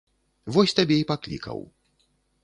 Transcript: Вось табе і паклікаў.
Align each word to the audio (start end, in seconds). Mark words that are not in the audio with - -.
Вось 0.53 0.73
табе 0.79 0.95
і 1.01 1.03
паклікаў. 1.11 1.59